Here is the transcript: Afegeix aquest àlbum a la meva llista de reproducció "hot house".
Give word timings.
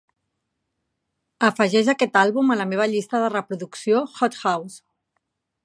Afegeix 1.47 1.91
aquest 1.93 2.17
àlbum 2.21 2.49
a 2.49 2.57
la 2.61 2.67
meva 2.71 2.89
llista 2.95 3.21
de 3.25 3.29
reproducció 3.35 4.01
"hot 4.21 4.39
house". 4.45 4.83